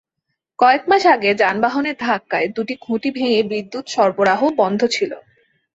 [0.59, 5.11] কয়েক মাস আগে যানবাহনের ধাক্কায় দুটি খুঁটি ভেঙে বিদ্যুৎ সরবরাহ বন্ধ ছিল।